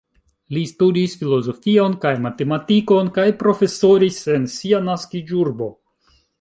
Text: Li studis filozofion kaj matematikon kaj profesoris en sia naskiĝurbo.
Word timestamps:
Li 0.55 0.61
studis 0.69 1.11
filozofion 1.23 1.97
kaj 2.07 2.13
matematikon 2.25 3.13
kaj 3.19 3.27
profesoris 3.45 4.21
en 4.39 4.51
sia 4.59 4.85
naskiĝurbo. 4.91 5.73